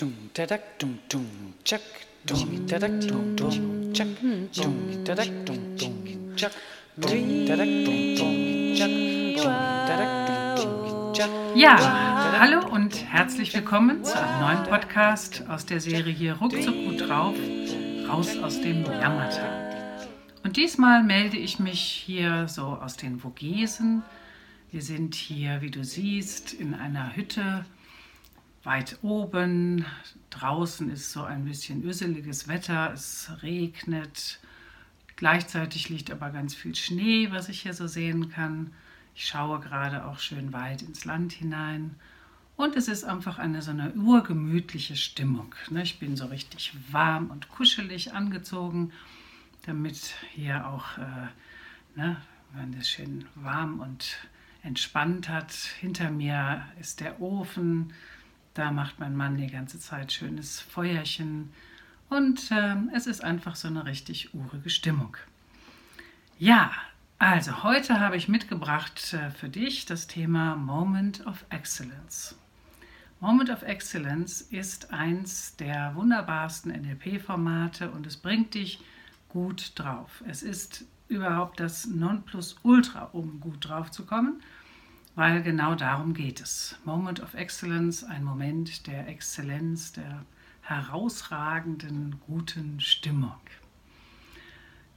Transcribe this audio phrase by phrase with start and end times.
[0.00, 1.26] Dum tadak dum dum
[1.62, 1.82] chak
[2.24, 4.08] dum tadak dum dum chak
[4.56, 6.52] dum tadak dum dum chak
[6.96, 8.34] dum tadak dum dum
[8.78, 8.92] chak
[9.36, 9.52] dum
[9.88, 11.76] tadak dum dum chak Ja,
[12.40, 17.36] hallo und herzlich willkommen zu einem neuen Podcast aus der Serie hier Ruckzuck gut drauf,
[18.08, 19.98] raus aus dem Jammertal.
[20.42, 24.02] Und diesmal melde ich mich hier so aus den Vogesen.
[24.70, 27.66] Wir sind hier, wie du siehst, in einer Hütte
[28.62, 29.84] weit oben.
[30.30, 34.40] Draußen ist so ein bisschen üsseliges Wetter, es regnet.
[35.16, 38.72] Gleichzeitig liegt aber ganz viel Schnee, was ich hier so sehen kann.
[39.14, 41.96] Ich schaue gerade auch schön weit ins Land hinein.
[42.56, 45.54] Und es ist einfach eine so eine urgemütliche Stimmung.
[45.70, 45.82] ne?
[45.82, 48.92] Ich bin so richtig warm und kuschelig angezogen,
[49.64, 51.28] damit hier auch, äh,
[51.96, 52.16] ne,
[52.52, 54.18] wenn es schön warm und
[54.62, 55.52] entspannt hat.
[55.52, 57.94] Hinter mir ist der Ofen.
[58.54, 61.52] Da macht mein Mann die ganze Zeit schönes Feuerchen.
[62.08, 65.16] Und ähm, es ist einfach so eine richtig urige Stimmung.
[66.38, 66.72] Ja,
[67.18, 72.34] also heute habe ich mitgebracht äh, für dich das Thema Moment of Excellence.
[73.20, 78.82] Moment of Excellence ist eins der wunderbarsten NLP-Formate und es bringt dich
[79.28, 80.24] gut drauf.
[80.26, 84.42] Es ist überhaupt das Nonplusultra, um gut drauf zu kommen,
[85.20, 86.78] weil genau darum geht es.
[86.86, 90.24] Moment of Excellence, ein Moment der Exzellenz, der
[90.62, 93.36] herausragenden, guten Stimmung.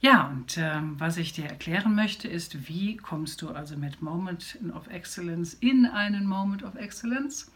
[0.00, 4.58] Ja, und ähm, was ich dir erklären möchte, ist, wie kommst du also mit Moment
[4.74, 7.52] of Excellence in einen Moment of Excellence?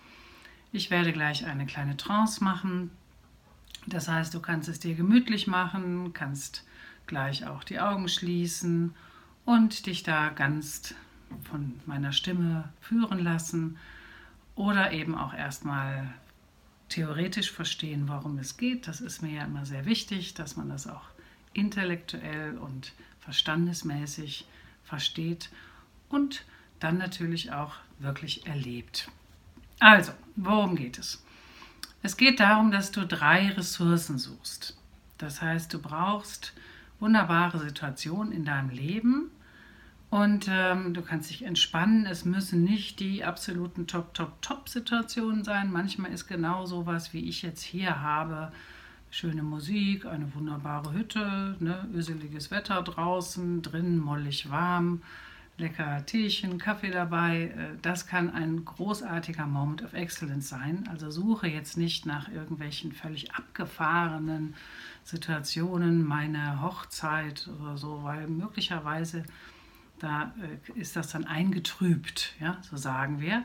[0.70, 2.91] Ich werde gleich eine kleine Trance machen.
[3.86, 6.66] Das heißt, du kannst es dir gemütlich machen, kannst
[7.06, 8.94] gleich auch die Augen schließen
[9.47, 10.94] und dich da ganz
[11.45, 13.79] von meiner Stimme führen lassen
[14.55, 16.12] oder eben auch erstmal
[16.89, 18.89] theoretisch verstehen, worum es geht.
[18.89, 21.05] Das ist mir ja immer sehr wichtig, dass man das auch
[21.53, 24.47] intellektuell und verstandesmäßig
[24.84, 25.50] versteht
[26.09, 26.44] und
[26.81, 29.11] dann natürlich auch wirklich erlebt.
[29.81, 31.22] Also, worum geht es?
[32.03, 34.77] Es geht darum, dass du drei Ressourcen suchst.
[35.19, 36.53] Das heißt, du brauchst
[37.00, 39.31] wunderbare Situationen in deinem Leben
[40.10, 42.06] und ähm, du kannst dich entspannen.
[42.06, 45.70] Es müssen nicht die absoluten Top, Top, Top-Situationen sein.
[45.70, 48.50] Manchmal ist genau sowas, wie ich jetzt hier habe.
[49.10, 55.02] Schöne Musik, eine wunderbare Hütte, ne, öseliges Wetter draußen, drinnen mollig warm,
[55.58, 57.52] lecker Teechen, Kaffee dabei.
[57.56, 60.88] Äh, Das kann ein großartiger Moment of Excellence sein.
[60.90, 64.54] Also suche jetzt nicht nach irgendwelchen völlig abgefahrenen
[65.04, 69.25] Situationen, meine Hochzeit oder so, weil möglicherweise
[69.98, 73.44] da äh, ist das dann eingetrübt, ja, so sagen wir.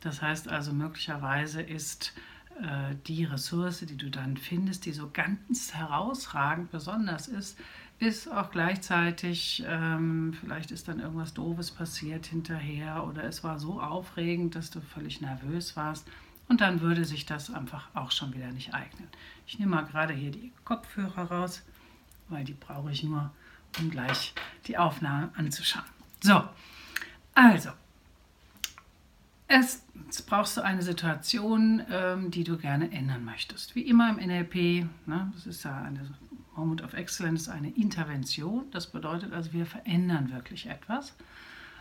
[0.00, 2.14] Das heißt also, möglicherweise ist
[2.60, 7.58] äh, die Ressource, die du dann findest, die so ganz herausragend besonders ist,
[7.98, 13.80] ist auch gleichzeitig, ähm, vielleicht ist dann irgendwas Doofes passiert hinterher oder es war so
[13.80, 16.08] aufregend, dass du völlig nervös warst
[16.48, 19.08] und dann würde sich das einfach auch schon wieder nicht eignen.
[19.46, 21.62] Ich nehme mal gerade hier die Kopfhörer raus,
[22.28, 23.30] weil die brauche ich nur,
[23.78, 24.34] um gleich
[24.66, 25.84] die Aufnahme anzuschauen.
[26.22, 26.42] So,
[27.34, 27.70] also,
[29.52, 33.74] Erstens brauchst du eine Situation, ähm, die du gerne ändern möchtest.
[33.74, 36.08] Wie immer im NLP, ne, das ist ja eine
[36.54, 38.70] Moment of Excellence, eine Intervention.
[38.70, 41.16] Das bedeutet also, wir verändern wirklich etwas.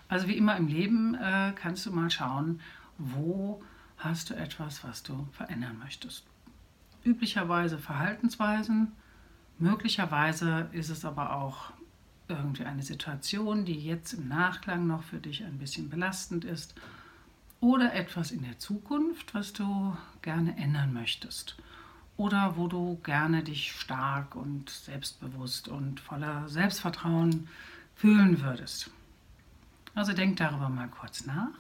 [0.08, 2.60] Also wie immer im Leben äh, kannst du mal schauen,
[2.98, 3.62] wo
[3.98, 6.26] hast du etwas, was du verändern möchtest.
[7.04, 8.94] Üblicherweise Verhaltensweisen,
[9.60, 11.72] möglicherweise ist es aber auch
[12.30, 16.76] irgendwie eine Situation, die jetzt im Nachklang noch für dich ein bisschen belastend ist
[17.60, 21.58] oder etwas in der Zukunft, was du gerne ändern möchtest
[22.18, 27.48] oder wo du gerne dich stark und selbstbewusst und voller Selbstvertrauen
[27.96, 28.92] fühlen würdest.
[29.96, 31.58] Also denk darüber mal kurz nach.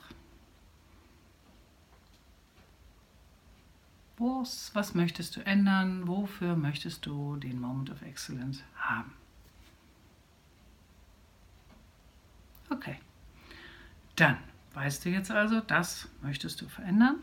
[4.18, 6.08] Was, was möchtest du ändern?
[6.08, 9.14] Wofür möchtest du den Moment of Excellence haben?
[12.70, 12.98] Okay.
[14.16, 14.38] Dann
[14.74, 17.18] weißt du jetzt also, das möchtest du verändern.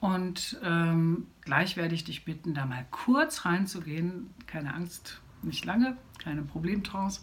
[0.00, 4.30] Und ähm, gleich werde ich dich bitten, da mal kurz reinzugehen.
[4.46, 7.20] Keine Angst, nicht lange, keine Problemtrance.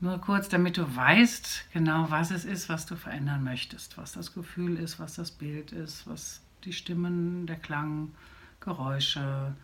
[0.00, 3.98] Nur kurz, damit du weißt genau, was es ist, was du verändern möchtest.
[3.98, 8.12] Was das Gefühl ist, was das Bild ist, was die Stimmen, der Klang,
[8.60, 9.54] Geräusche,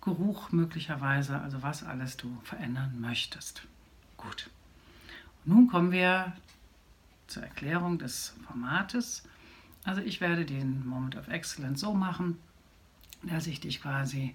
[0.00, 3.66] Geruch möglicherweise, also was alles du verändern möchtest.
[4.16, 4.48] Gut.
[5.44, 6.32] Nun kommen wir
[7.26, 9.24] zur Erklärung des Formates.
[9.84, 12.38] Also ich werde den Moment of Excellence so machen,
[13.22, 14.34] dass ich dich quasi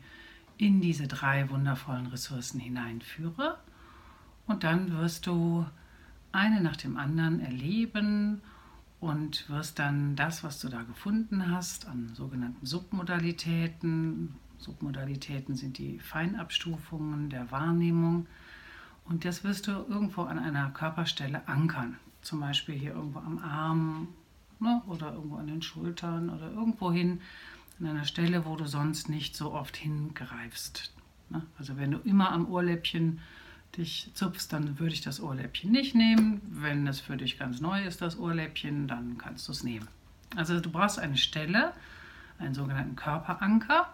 [0.58, 3.58] in diese drei wundervollen Ressourcen hineinführe.
[4.48, 5.66] Und dann wirst du
[6.32, 8.42] eine nach dem anderen erleben
[9.00, 16.00] und wirst dann das, was du da gefunden hast, an sogenannten Submodalitäten, Submodalitäten sind die
[16.00, 18.28] Feinabstufungen der Wahrnehmung,
[19.06, 24.08] und das wirst du irgendwo an einer Körperstelle ankern, zum Beispiel hier irgendwo am Arm
[24.60, 27.22] ne, oder irgendwo an den Schultern oder irgendwo hin,
[27.80, 30.94] an einer Stelle, wo du sonst nicht so oft hingreifst.
[31.30, 31.44] Ne?
[31.60, 33.20] Also wenn du immer am Ohrläppchen
[33.78, 36.42] dich zupfst, dann würde ich das Ohrläppchen nicht nehmen.
[36.50, 39.88] Wenn es für dich ganz neu ist, das Ohrläppchen, dann kannst du es nehmen.
[40.36, 41.74] Also du brauchst eine Stelle,
[42.40, 43.94] einen sogenannten Körperanker,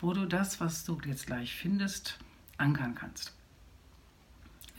[0.00, 2.18] wo du das, was du jetzt gleich findest,
[2.58, 3.32] ankern kannst.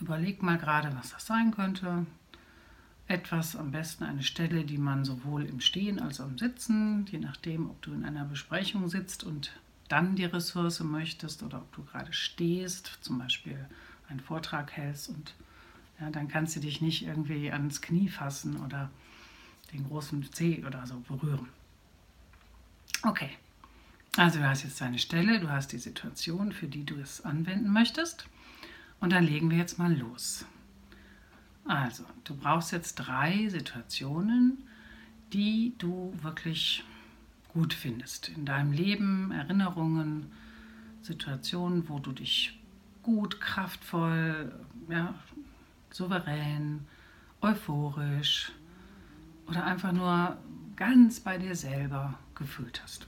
[0.05, 2.05] Überleg mal gerade, was das sein könnte.
[3.07, 7.17] Etwas, am besten eine Stelle, die man sowohl im Stehen als auch im Sitzen, je
[7.17, 11.83] nachdem, ob du in einer Besprechung sitzt und dann die Ressource möchtest oder ob du
[11.85, 13.57] gerade stehst, zum Beispiel
[14.07, 15.33] einen Vortrag hältst und
[15.99, 18.91] ja, dann kannst du dich nicht irgendwie ans Knie fassen oder
[19.73, 21.49] den großen Zeh oder so berühren.
[23.01, 23.31] Okay,
[24.17, 27.73] also du hast jetzt deine Stelle, du hast die Situation, für die du es anwenden
[27.73, 28.27] möchtest
[28.99, 30.45] und dann legen wir jetzt mal los.
[31.65, 34.63] Also, du brauchst jetzt drei Situationen,
[35.33, 36.83] die du wirklich
[37.49, 40.31] gut findest in deinem Leben, Erinnerungen,
[41.01, 42.59] Situationen, wo du dich
[43.01, 44.53] gut, kraftvoll,
[44.89, 45.15] ja,
[45.91, 46.85] souverän,
[47.41, 48.51] euphorisch
[49.47, 50.37] oder einfach nur
[50.75, 53.07] ganz bei dir selber gefühlt hast.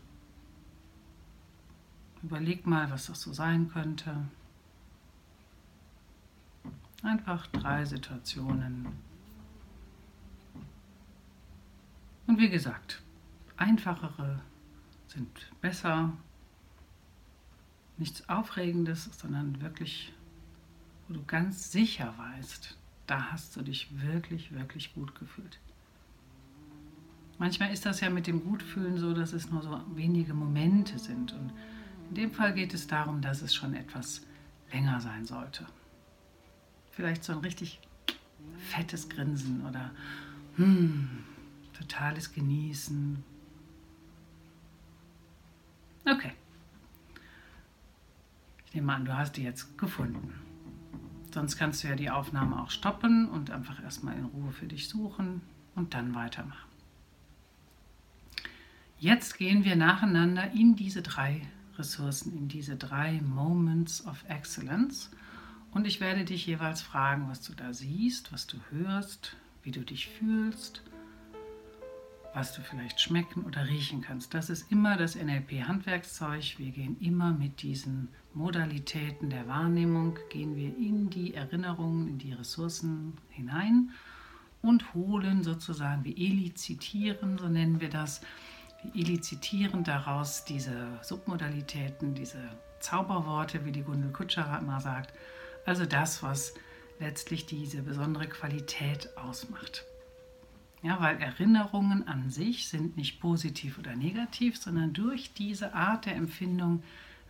[2.24, 4.16] Überleg mal, was das so sein könnte.
[7.04, 8.88] Einfach drei Situationen.
[12.26, 13.02] Und wie gesagt,
[13.56, 14.42] einfachere
[15.08, 15.30] sind
[15.62, 16.12] besser
[17.98, 20.14] nichts Aufregendes, sondern wirklich,
[21.08, 22.78] wo du ganz sicher weißt,
[23.08, 25.60] da hast du dich wirklich, wirklich gut gefühlt.
[27.40, 31.34] Manchmal ist das ja mit dem Gutfühlen so, dass es nur so wenige Momente sind.
[31.34, 31.54] Und
[32.10, 34.26] in dem Fall geht es darum, dass es schon etwas
[34.72, 35.66] länger sein sollte.
[36.98, 37.80] Vielleicht so ein richtig
[38.58, 39.92] fettes Grinsen oder
[40.56, 41.08] hmm,
[41.78, 43.24] totales Genießen.
[46.10, 46.32] Okay.
[48.66, 50.34] Ich nehme an, du hast die jetzt gefunden.
[51.32, 54.90] Sonst kannst du ja die Aufnahme auch stoppen und einfach erstmal in Ruhe für dich
[54.90, 55.44] suchen
[55.76, 56.68] und dann weitermachen.
[58.98, 61.44] Jetzt gehen wir nacheinander in diese drei
[61.78, 65.12] Ressourcen, in diese drei Moments of Excellence.
[65.72, 69.82] Und ich werde dich jeweils fragen, was du da siehst, was du hörst, wie du
[69.82, 70.82] dich fühlst
[72.38, 74.36] was du vielleicht schmecken oder riechen kannst.
[74.36, 76.60] Das ist immer das NLP-Handwerkszeug.
[76.60, 82.34] Wir gehen immer mit diesen Modalitäten der Wahrnehmung, gehen wir in die Erinnerungen, in die
[82.34, 83.90] Ressourcen hinein
[84.62, 88.22] und holen sozusagen, wir elizitieren, so nennen wir das,
[88.84, 95.12] wir elizitieren daraus diese Submodalitäten, diese Zauberworte, wie die Gundel Kutscherer immer sagt,
[95.68, 96.54] also das, was
[97.00, 99.84] letztlich diese besondere Qualität ausmacht.
[100.82, 106.16] Ja, weil Erinnerungen an sich sind nicht positiv oder negativ, sondern durch diese Art der
[106.16, 106.84] Empfindung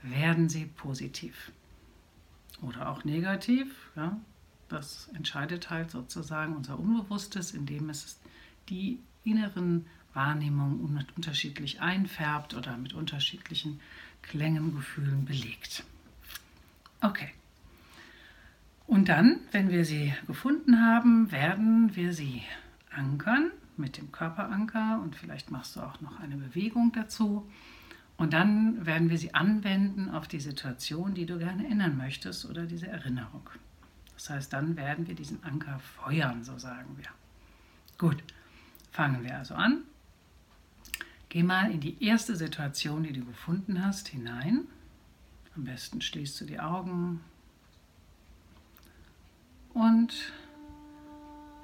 [0.04, 1.52] werden sie positiv.
[2.62, 3.74] Oder auch negativ.
[3.96, 4.20] Ja,
[4.70, 8.20] das entscheidet halt sozusagen unser Unbewusstes, indem es
[8.70, 13.80] die inneren Wahrnehmungen unterschiedlich einfärbt oder mit unterschiedlichen
[14.22, 15.84] Klängen, Gefühlen belegt.
[17.02, 17.32] Okay.
[18.88, 22.42] Und dann, wenn wir sie gefunden haben, werden wir sie
[22.90, 27.48] ankern mit dem Körperanker und vielleicht machst du auch noch eine Bewegung dazu.
[28.16, 32.66] Und dann werden wir sie anwenden auf die Situation, die du gerne ändern möchtest oder
[32.66, 33.48] diese Erinnerung.
[34.16, 37.06] Das heißt, dann werden wir diesen Anker feuern, so sagen wir.
[38.00, 38.24] Gut,
[38.92, 39.84] fangen wir also an.
[41.30, 44.62] Geh mal in die erste Situation, die du gefunden hast, hinein.
[45.56, 47.20] Am besten schließt du die Augen
[50.08, 50.32] und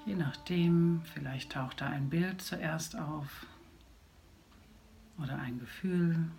[0.05, 3.45] Je nachdem, vielleicht taucht da ein Bild zuerst auf
[5.17, 6.29] oder ein Gefühl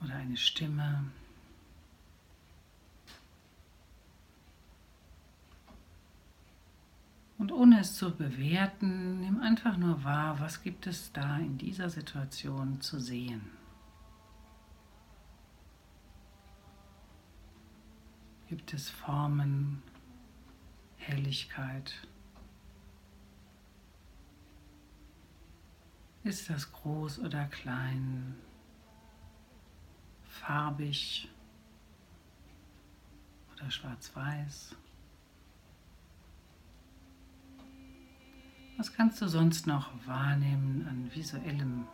[0.00, 1.02] oder eine Stimme.
[7.38, 11.90] Und ohne es zu bewerten, nimm einfach nur wahr, was gibt es da in dieser
[11.90, 13.55] Situation zu sehen.
[18.48, 19.82] Gibt es Formen,
[20.96, 22.06] Helligkeit.
[26.22, 28.36] Ist das groß oder klein?
[30.24, 31.28] Farbig
[33.52, 34.76] oder schwarz-weiß?
[38.76, 41.86] Was kannst du sonst noch wahrnehmen an visuellem?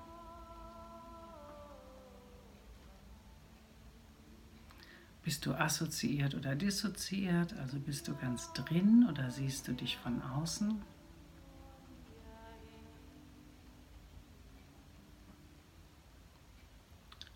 [5.23, 7.55] Bist du assoziiert oder dissoziiert?
[7.55, 10.83] Also bist du ganz drin oder siehst du dich von außen?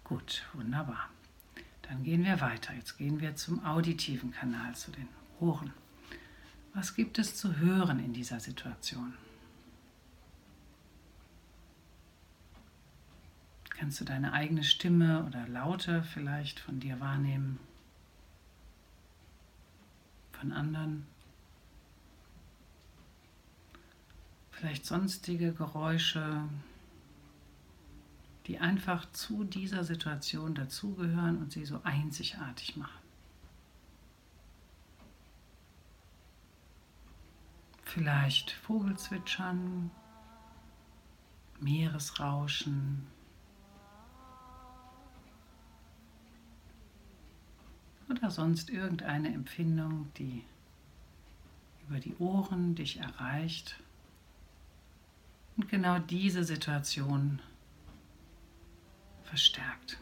[0.02, 1.10] Gut, wunderbar.
[1.82, 2.74] Dann gehen wir weiter.
[2.74, 5.08] Jetzt gehen wir zum auditiven Kanal, zu den
[5.40, 5.72] Ohren.
[6.74, 9.14] Was gibt es zu hören in dieser Situation?
[13.70, 17.58] Kannst du deine eigene Stimme oder Laute vielleicht von dir wahrnehmen?
[20.40, 21.06] Von anderen?
[24.50, 26.48] Vielleicht sonstige Geräusche,
[28.46, 33.02] die einfach zu dieser Situation dazugehören und sie so einzigartig machen.
[37.84, 39.90] Vielleicht Vogelzwitschern,
[41.60, 43.06] Meeresrauschen,
[48.08, 50.44] oder sonst irgendeine Empfindung, die
[51.88, 53.80] über die Ohren dich erreicht
[55.56, 57.40] und genau diese Situation
[59.24, 59.98] verstärkt.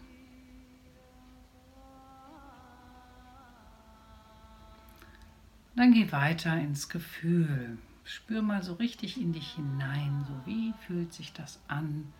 [5.76, 7.78] Dann geh weiter ins Gefühl.
[8.04, 12.12] Spür mal so richtig in dich hinein, so wie fühlt sich das an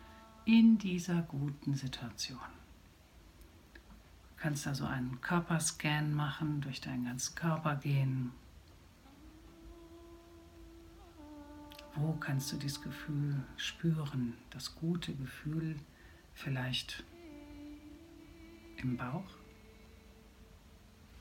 [0.45, 2.39] in dieser guten Situation
[4.45, 8.31] kannst da so einen Körperscan machen, durch deinen ganzen Körper gehen.
[11.95, 15.77] Wo kannst du dieses Gefühl spüren, das gute Gefühl
[16.35, 17.05] vielleicht
[18.77, 19.25] im Bauch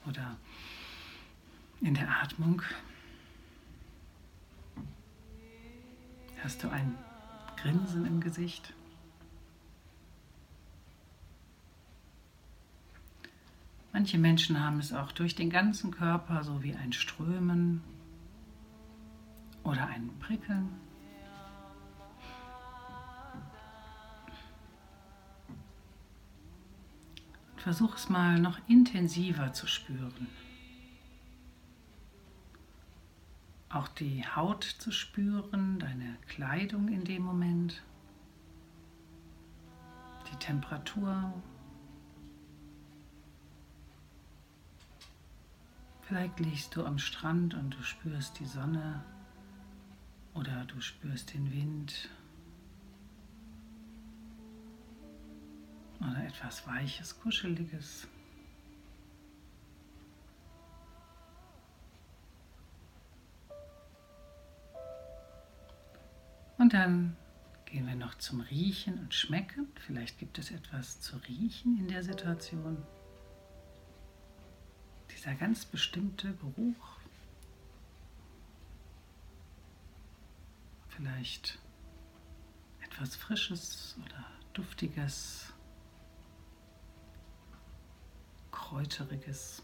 [0.05, 0.35] oder
[1.79, 2.61] in der Atmung?
[6.43, 6.93] Hast du ein
[7.55, 8.73] Grinsen im Gesicht?
[13.93, 17.81] Manche Menschen haben es auch durch den ganzen Körper, so wie ein Strömen
[19.63, 20.67] oder ein Prickeln.
[27.57, 30.27] Versuch es mal noch intensiver zu spüren.
[33.69, 37.83] Auch die Haut zu spüren, deine Kleidung in dem Moment,
[40.31, 41.31] die Temperatur,
[46.13, 49.03] Vielleicht liegst du am Strand und du spürst die Sonne
[50.35, 52.07] oder du spürst den Wind
[55.99, 58.07] oder etwas Weiches, Kuscheliges.
[66.59, 67.17] Und dann
[67.65, 69.67] gehen wir noch zum Riechen und Schmecken.
[69.79, 72.77] Vielleicht gibt es etwas zu riechen in der Situation
[75.23, 76.97] dieser ganz bestimmte Geruch.
[80.89, 81.59] Vielleicht
[82.81, 85.53] etwas Frisches oder Duftiges,
[88.51, 89.63] Kräuteriges.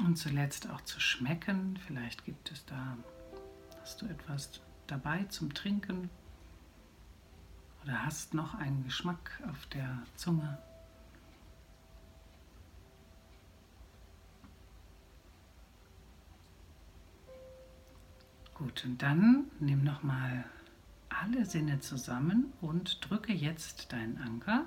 [0.00, 1.78] Und zuletzt auch zu schmecken.
[1.86, 2.96] Vielleicht gibt es da,
[3.80, 6.10] hast du etwas dabei zum Trinken
[7.84, 10.58] oder hast noch einen Geschmack auf der Zunge.
[18.54, 20.44] Gut, und dann nimm noch mal
[21.08, 24.64] alle Sinne zusammen und drücke jetzt deinen Anker,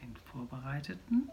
[0.00, 1.28] den vorbereiteten.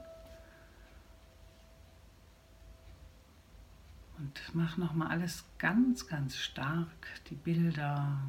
[4.17, 8.19] Und mach noch mal alles ganz, ganz stark, die Bilder,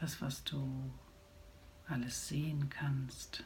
[0.00, 0.90] das, was du
[1.86, 3.44] alles sehen kannst.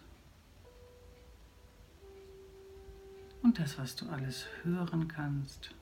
[3.43, 5.75] Und das, was du alles hören kannst.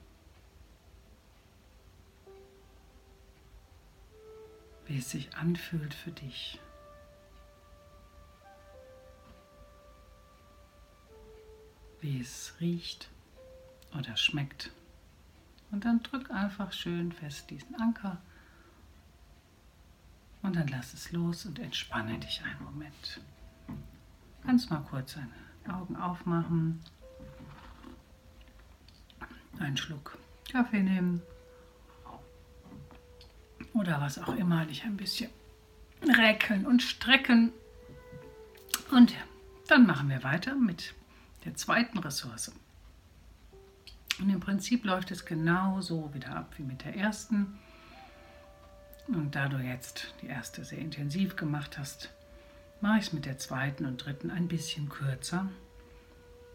[4.87, 6.61] Wie es sich anfühlt für dich.
[12.01, 13.09] Wie es riecht
[13.99, 14.71] oder schmeckt.
[15.71, 18.23] Und dann drück einfach schön fest diesen Anker
[20.47, 23.21] und dann lass es los und entspanne dich einen Moment.
[24.45, 26.81] Kannst mal kurz deine Augen aufmachen,
[29.59, 30.17] einen Schluck
[30.51, 31.21] Kaffee nehmen
[33.73, 35.31] oder was auch immer dich ein bisschen
[36.03, 37.51] räkeln und strecken.
[38.93, 39.15] Und
[39.67, 40.95] dann machen wir weiter mit
[41.45, 42.53] der zweiten Ressource.
[44.21, 47.59] Und im Prinzip läuft es genauso wieder ab wie mit der ersten.
[49.09, 52.11] Und da du jetzt die erste sehr intensiv gemacht hast,
[52.81, 55.49] mache ich es mit der zweiten und dritten ein bisschen kürzer.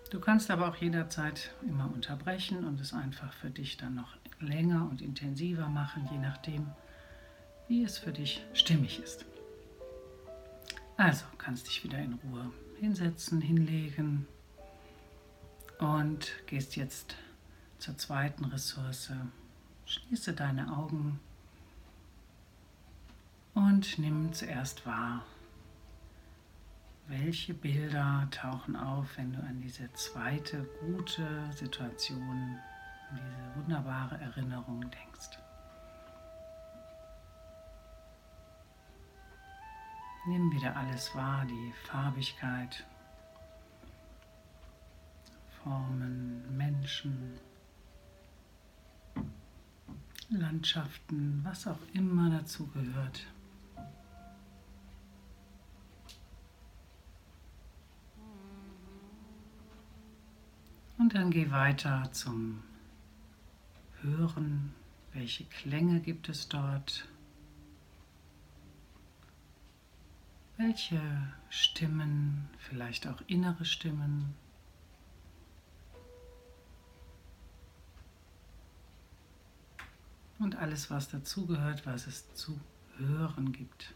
[0.09, 4.87] Du kannst aber auch jederzeit immer unterbrechen und es einfach für dich dann noch länger
[4.89, 6.67] und intensiver machen, je nachdem,
[7.69, 9.25] wie es für dich stimmig ist.
[10.97, 14.27] Also kannst dich wieder in Ruhe hinsetzen, hinlegen
[15.79, 17.15] und gehst jetzt
[17.79, 19.11] zur zweiten Ressource.
[19.85, 21.19] Schließe deine Augen
[23.53, 25.23] und nimm zuerst wahr,
[27.07, 32.59] welche Bilder tauchen auf, wenn du an diese zweite gute Situation,
[33.09, 35.37] an diese wunderbare Erinnerung denkst.
[40.27, 42.85] Nimm wieder alles wahr, die Farbigkeit,
[45.63, 47.39] Formen, Menschen,
[50.29, 53.25] Landschaften, was auch immer dazu gehört.
[61.13, 62.63] Dann geh weiter zum
[64.01, 64.73] Hören.
[65.11, 67.05] Welche Klänge gibt es dort?
[70.55, 71.01] Welche
[71.49, 74.35] Stimmen, vielleicht auch innere Stimmen,
[80.39, 82.59] und alles, was dazugehört, was es zu
[82.97, 83.93] hören gibt.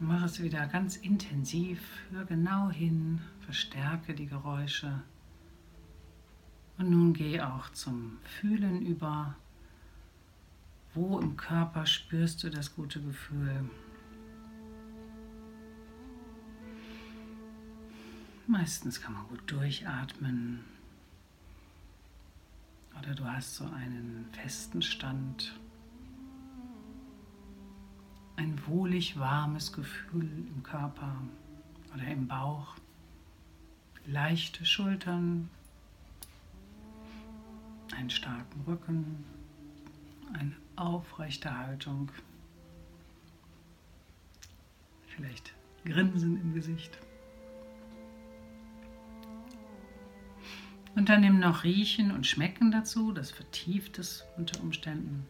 [0.00, 1.80] Mach es wieder ganz intensiv,
[2.12, 5.02] hör genau hin, verstärke die Geräusche.
[6.78, 9.34] Und nun geh auch zum Fühlen über.
[10.94, 13.68] Wo im Körper spürst du das gute Gefühl?
[18.46, 20.60] Meistens kann man gut durchatmen.
[22.96, 25.58] Oder du hast so einen festen Stand.
[28.68, 31.16] Wohlig warmes Gefühl im Körper
[31.94, 32.76] oder im Bauch.
[34.06, 35.50] Leichte Schultern.
[37.96, 39.24] Einen starken Rücken.
[40.32, 42.10] Eine aufrechte Haltung.
[45.06, 45.54] Vielleicht
[45.84, 46.98] Grinsen im Gesicht.
[50.94, 55.26] Und dann nimm noch Riechen und Schmecken dazu, das vertieft es unter Umständen.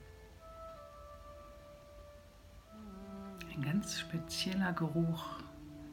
[3.59, 5.40] Ein ganz spezieller Geruch,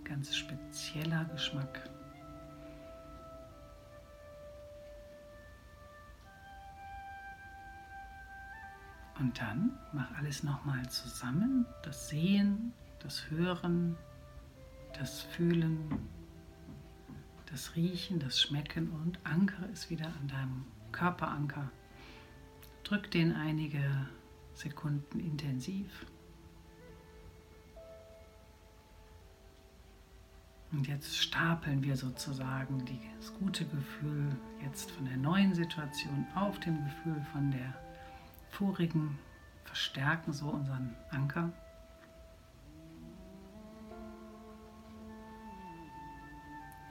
[0.03, 1.89] ganz spezieller Geschmack.
[9.17, 13.97] Und dann mach alles nochmal zusammen, das Sehen, das Hören,
[14.99, 16.07] das Fühlen,
[17.47, 21.71] das Riechen, das Schmecken und ankere es wieder an deinem Körperanker.
[22.83, 24.07] Drück den einige
[24.53, 26.05] Sekunden intensiv.
[30.71, 32.83] Und jetzt stapeln wir sozusagen
[33.17, 37.73] das gute Gefühl jetzt von der neuen Situation auf dem Gefühl von der
[38.49, 39.17] vorigen,
[39.63, 41.51] verstärken so unseren Anker.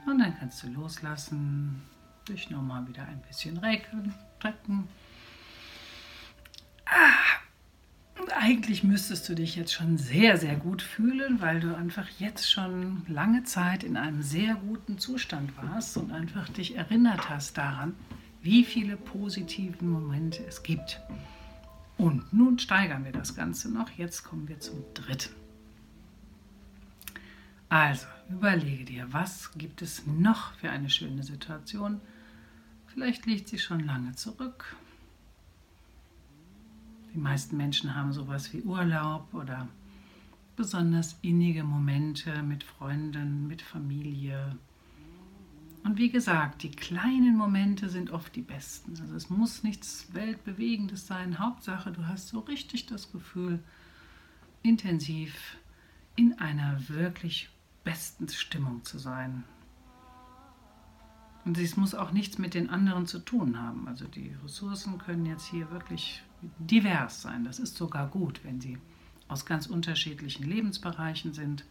[0.05, 1.81] Und dann kannst du loslassen,
[2.27, 4.87] dich nochmal wieder ein bisschen recken, strecken.
[6.85, 7.39] Ah,
[8.45, 13.01] eigentlich müsstest du dich jetzt schon sehr, sehr gut fühlen, weil du einfach jetzt schon
[13.07, 17.95] lange Zeit in einem sehr guten Zustand warst und einfach dich erinnert hast daran,
[18.43, 21.01] wie viele positive Momente es gibt.
[21.97, 23.89] Und nun steigern wir das Ganze noch.
[23.97, 25.33] Jetzt kommen wir zum dritten.
[27.67, 31.99] Also, überlege dir, was gibt es noch für eine schöne Situation?
[32.85, 34.75] Vielleicht liegt sie schon lange zurück.
[37.15, 39.69] Die meisten Menschen haben sowas wie Urlaub oder
[40.57, 44.57] besonders innige Momente mit Freunden, mit Familie.
[45.85, 48.99] Und wie gesagt, die kleinen Momente sind oft die besten.
[48.99, 51.39] Also es muss nichts Weltbewegendes sein.
[51.39, 53.63] Hauptsache, du hast so richtig das Gefühl,
[54.61, 55.55] intensiv
[56.17, 57.49] in einer wirklich
[57.85, 59.45] besten Stimmung zu sein.
[61.45, 63.87] Und es muss auch nichts mit den anderen zu tun haben.
[63.87, 66.24] Also die Ressourcen können jetzt hier wirklich
[66.59, 67.43] divers sein.
[67.43, 68.77] Das ist sogar gut, wenn sie
[69.27, 71.65] aus ganz unterschiedlichen Lebensbereichen sind.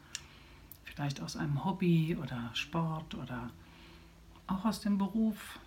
[0.84, 3.50] vielleicht aus einem Hobby oder Sport oder
[4.46, 5.58] auch aus dem Beruf.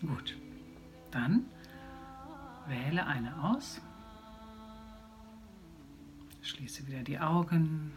[0.00, 0.36] Gut,
[1.12, 1.44] dann
[2.66, 3.80] wähle eine aus.
[6.42, 7.92] Schließe wieder die Augen,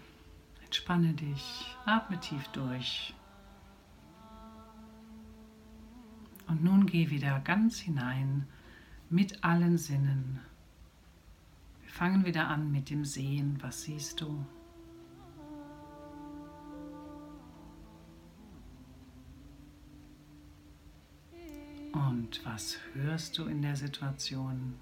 [0.64, 3.14] entspanne dich, atme tief durch.
[6.48, 8.46] Und nun geh wieder ganz hinein
[9.10, 10.40] mit allen Sinnen.
[11.82, 13.58] Wir fangen wieder an mit dem Sehen.
[13.62, 14.46] Was siehst du?
[21.94, 24.76] Und was hörst du in der Situation?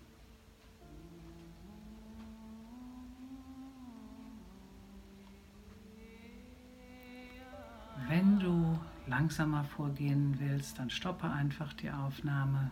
[9.15, 12.69] Langsamer vorgehen willst, dann stoppe einfach die Aufnahme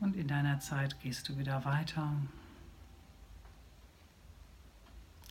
[0.00, 2.12] und in deiner Zeit gehst du wieder weiter.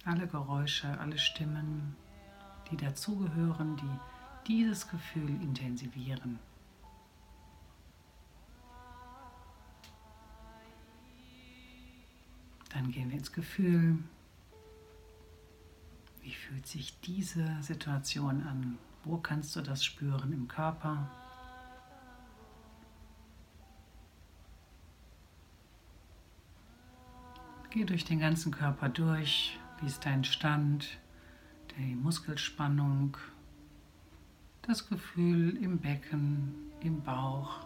[0.03, 1.95] Alle Geräusche, alle Stimmen,
[2.71, 6.39] die dazugehören, die dieses Gefühl intensivieren.
[12.69, 13.99] Dann gehen wir ins Gefühl.
[16.23, 18.79] Wie fühlt sich diese Situation an?
[19.03, 21.09] Wo kannst du das spüren im Körper?
[27.71, 29.57] Geh durch den ganzen Körper durch.
[29.79, 30.99] Wie ist dein Stand?
[31.77, 33.15] Die Muskelspannung,
[34.61, 37.65] das Gefühl im Becken, im Bauch,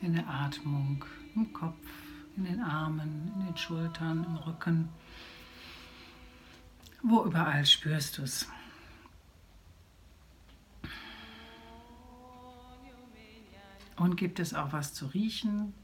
[0.00, 1.76] in der Atmung, im Kopf,
[2.36, 4.88] in den Armen, in den Schultern, im Rücken.
[7.02, 8.48] Wo überall spürst du es?
[14.00, 15.74] Und gibt es auch was zu riechen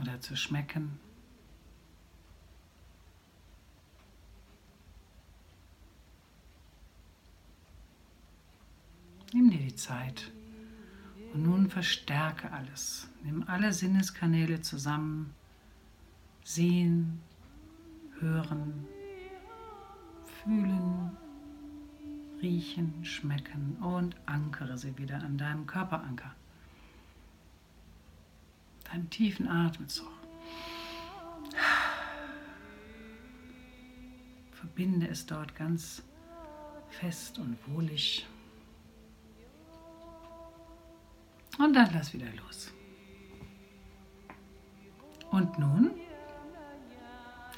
[0.00, 1.00] oder zu schmecken?
[9.32, 10.30] Nimm dir die Zeit
[11.34, 13.08] und nun verstärke alles.
[13.24, 15.34] Nimm alle Sinneskanäle zusammen.
[16.44, 17.20] Sehen,
[18.20, 18.86] hören,
[20.44, 21.16] fühlen,
[22.42, 26.34] riechen, schmecken und ankere sie wieder an deinem Körperanker.
[28.84, 30.08] Deinen tiefen Atemzug.
[34.52, 36.02] Verbinde es dort ganz
[36.88, 38.26] fest und wohlig.
[41.58, 42.72] Und dann lass wieder los.
[45.30, 45.90] Und nun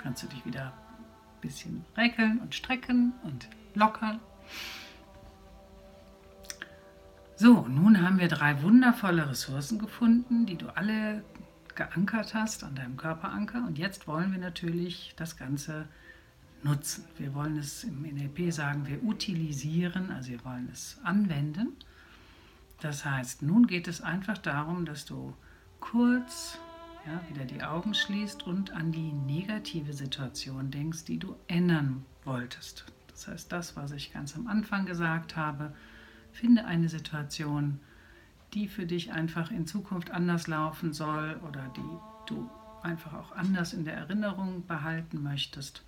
[0.03, 4.21] kannst du dich wieder ein bisschen reckeln und strecken und lockern.
[7.37, 11.25] So, nun haben wir drei wundervolle Ressourcen gefunden, die du alle
[11.75, 13.65] geankert hast an deinem Körperanker.
[13.67, 15.89] Und jetzt wollen wir natürlich das Ganze
[16.63, 17.05] nutzen.
[17.17, 21.69] Wir wollen es im NLP sagen, wir utilisieren, also wir wollen es anwenden.
[22.81, 25.35] Das heißt, nun geht es einfach darum, dass du
[25.81, 26.59] kurz
[27.07, 32.85] ja, wieder die Augen schließt und an die negative Situation denkst, die du ändern wolltest.
[33.21, 35.75] Das heißt, das, was ich ganz am Anfang gesagt habe,
[36.33, 37.79] finde eine Situation,
[38.55, 42.49] die für dich einfach in Zukunft anders laufen soll oder die du
[42.83, 45.83] einfach auch anders in der Erinnerung behalten möchtest.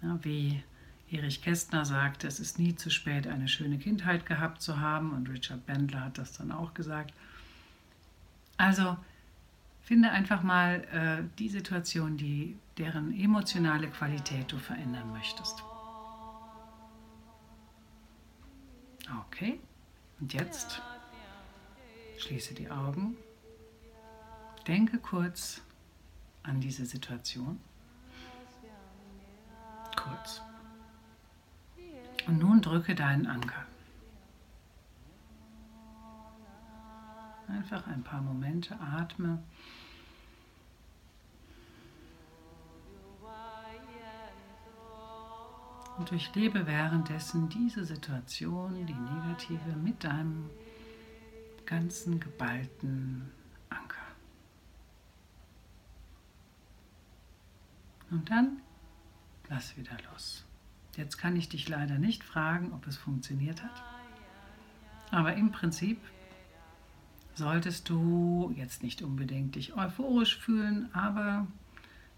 [0.00, 0.62] Ja, wie
[1.10, 5.28] Erich Kästner sagte, es ist nie zu spät, eine schöne Kindheit gehabt zu haben und
[5.28, 7.12] Richard Bendler hat das dann auch gesagt.
[8.58, 8.96] Also
[9.80, 15.64] finde einfach mal äh, die Situation, die, deren emotionale Qualität du verändern möchtest.
[19.26, 19.58] Okay,
[20.20, 20.80] und jetzt
[22.18, 23.16] schließe die Augen,
[24.66, 25.62] denke kurz
[26.42, 27.60] an diese Situation.
[29.96, 30.42] Kurz.
[32.26, 33.66] Und nun drücke deinen Anker.
[37.48, 39.42] Einfach ein paar Momente atme.
[45.98, 50.48] Und durchlebe währenddessen diese Situation, die negative, mit deinem
[51.66, 53.30] ganzen geballten
[53.68, 54.06] Anker.
[58.10, 58.60] Und dann
[59.48, 60.44] lass wieder los.
[60.96, 63.82] Jetzt kann ich dich leider nicht fragen, ob es funktioniert hat.
[65.10, 65.98] Aber im Prinzip
[67.34, 71.46] solltest du jetzt nicht unbedingt dich euphorisch fühlen, aber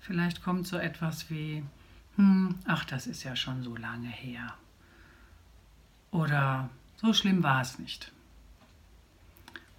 [0.00, 1.64] vielleicht kommt so etwas wie,
[2.16, 4.54] hm, ach, das ist ja schon so lange her.
[6.10, 8.12] Oder so schlimm war es nicht.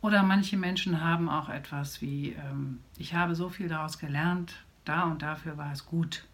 [0.01, 5.03] Oder manche Menschen haben auch etwas wie, ähm, ich habe so viel daraus gelernt, da
[5.03, 6.25] und dafür war es gut.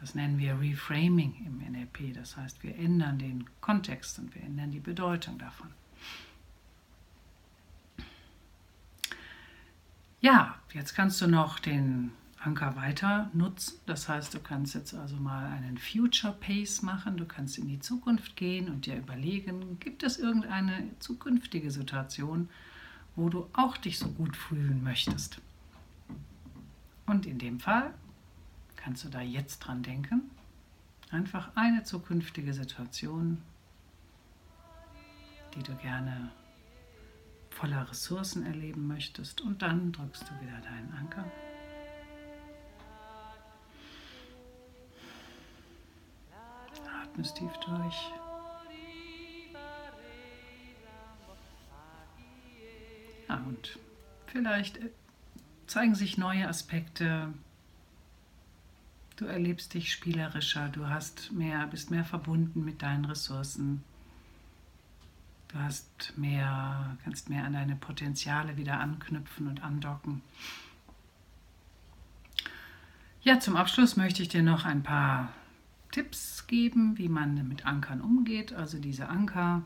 [0.00, 2.14] Das nennen wir Reframing im NLP.
[2.14, 5.70] Das heißt, wir ändern den Kontext und wir ändern die Bedeutung davon.
[10.20, 13.80] Ja, jetzt kannst du noch den Anker weiter nutzen.
[13.84, 17.18] Das heißt, du kannst jetzt also mal einen Future Pace machen.
[17.18, 22.48] Du kannst in die Zukunft gehen und dir überlegen, gibt es irgendeine zukünftige Situation,
[23.14, 25.40] wo du auch dich so gut fühlen möchtest.
[27.04, 27.92] Und in dem Fall
[28.76, 30.22] kannst du da jetzt dran denken.
[31.10, 33.42] Einfach eine zukünftige Situation,
[35.54, 36.30] die du gerne
[37.50, 39.42] voller Ressourcen erleben möchtest.
[39.42, 41.26] Und dann drückst du wieder deinen Anker.
[47.10, 48.12] Atmest tief durch.
[53.28, 53.78] Ja, und
[54.26, 54.90] vielleicht äh,
[55.66, 57.32] zeigen sich neue Aspekte.
[59.16, 63.82] Du erlebst dich spielerischer, du hast mehr, bist mehr verbunden mit deinen Ressourcen.
[65.48, 70.22] Du hast mehr, kannst mehr an deine Potenziale wieder anknüpfen und andocken.
[73.22, 75.34] Ja, zum Abschluss möchte ich dir noch ein paar
[75.90, 78.52] Tipps geben, wie man mit Ankern umgeht.
[78.52, 79.62] Also diese Anker,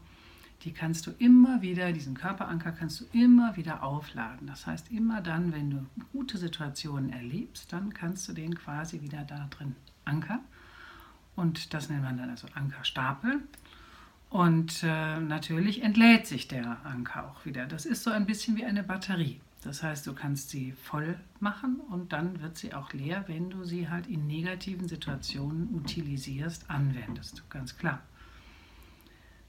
[0.63, 4.47] die kannst du immer wieder, diesen Körperanker kannst du immer wieder aufladen.
[4.47, 9.25] Das heißt, immer dann, wenn du gute Situationen erlebst, dann kannst du den quasi wieder
[9.25, 10.41] da drin ankern.
[11.37, 13.43] Und das nennt man dann also Ankerstapel.
[14.31, 17.67] Und äh, natürlich entlädt sich der Anker auch wieder.
[17.67, 19.41] Das ist so ein bisschen wie eine Batterie.
[19.65, 23.65] Das heißt, du kannst sie voll machen und dann wird sie auch leer, wenn du
[23.65, 27.49] sie halt in negativen Situationen utilisierst, anwendest.
[27.49, 28.03] Ganz klar.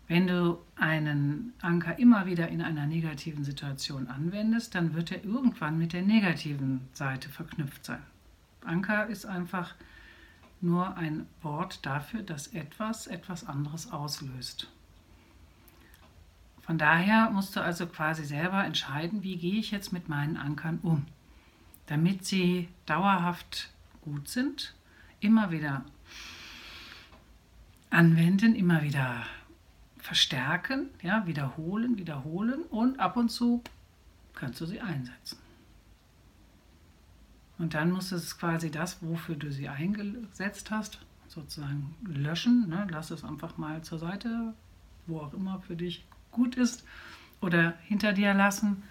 [0.08, 5.78] Wenn du einen Anker immer wieder in einer negativen Situation anwendest, dann wird er irgendwann
[5.78, 8.04] mit der negativen Seite verknüpft sein.
[8.64, 9.76] Anker ist einfach
[10.62, 14.72] nur ein Wort dafür, dass etwas etwas anderes auslöst.
[16.66, 20.80] Von daher musst du also quasi selber entscheiden, wie gehe ich jetzt mit meinen Ankern
[20.82, 21.06] um,
[21.86, 23.70] damit sie dauerhaft
[24.02, 24.74] gut sind,
[25.20, 25.86] immer wieder
[27.92, 29.24] anwenden, immer wieder
[30.00, 33.64] verstärken, ja, wiederholen, wiederholen und ab und zu
[34.34, 35.38] kannst du sie einsetzen.
[37.58, 42.68] Und dann musst du es quasi das, wofür du sie eingesetzt hast, sozusagen löschen.
[42.68, 42.88] Ne?
[42.90, 44.54] Lass es einfach mal zur Seite,
[45.08, 46.86] wo auch immer für dich gut ist,
[47.42, 48.84] oder hinter dir lassen.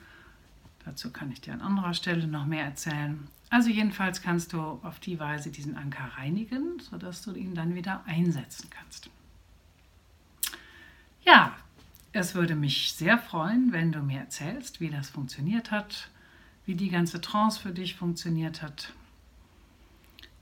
[0.85, 3.27] Dazu kann ich dir an anderer Stelle noch mehr erzählen.
[3.51, 8.03] Also jedenfalls kannst du auf die Weise diesen Anker reinigen, sodass du ihn dann wieder
[8.07, 9.11] einsetzen kannst.
[11.25, 11.57] Ja,
[12.13, 16.11] es würde mich sehr freuen, wenn du mir erzählst, wie das funktioniert hat,
[16.67, 18.93] wie die ganze Trance für dich funktioniert hat,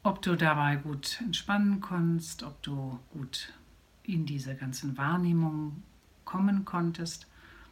[0.02, 3.52] ob du dabei gut entspannen konntest, ob du gut
[4.02, 5.84] in diese ganzen Wahrnehmungen
[6.24, 7.26] kommen konntest.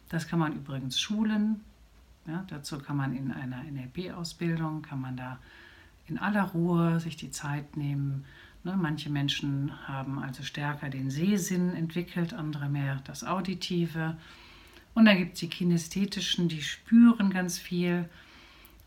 [0.09, 1.61] Das kann man übrigens schulen.
[2.27, 5.39] Ja, dazu kann man in einer NLP-Ausbildung, kann man da
[6.07, 8.25] in aller Ruhe sich die Zeit nehmen.
[8.63, 14.17] Ne, manche Menschen haben also stärker den Sehsinn entwickelt, andere mehr das Auditive.
[14.93, 18.07] Und dann gibt es die kinästhetischen, die spüren ganz viel.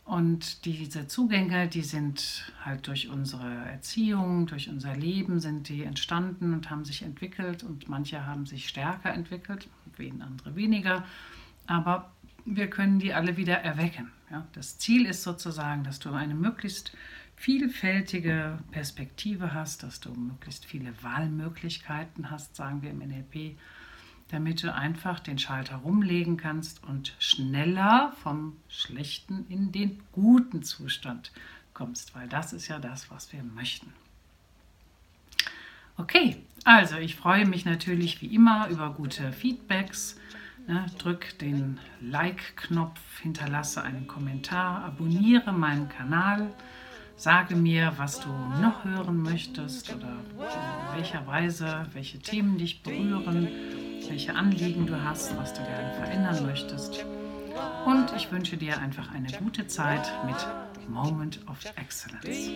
[0.04, 6.52] Und diese Zugänge, die sind halt durch unsere Erziehung, durch unser Leben sind die entstanden
[6.52, 11.04] und haben sich entwickelt und manche haben sich stärker entwickelt, wen andere weniger.
[11.66, 12.12] Aber
[12.44, 14.10] wir können die alle wieder erwecken.
[14.30, 14.46] Ja?
[14.52, 16.92] Das Ziel ist sozusagen, dass du eine möglichst
[17.36, 23.56] vielfältige Perspektive hast, dass du möglichst viele Wahlmöglichkeiten hast, sagen wir im NLP
[24.28, 31.32] damit du einfach den Schalter rumlegen kannst und schneller vom schlechten in den guten Zustand
[31.72, 33.92] kommst, weil das ist ja das, was wir möchten.
[35.96, 40.18] Okay, also ich freue mich natürlich wie immer über gute Feedbacks.
[40.66, 46.50] Ne, drück den Like-Knopf, hinterlasse einen Kommentar, abonniere meinen Kanal,
[47.16, 53.48] sage mir, was du noch hören möchtest oder in welcher Weise, welche Themen dich berühren
[54.08, 57.04] welche Anliegen du hast, was du gerne verändern möchtest.
[57.86, 60.36] Und ich wünsche dir einfach eine gute Zeit mit
[60.88, 62.50] Moment of Excellence.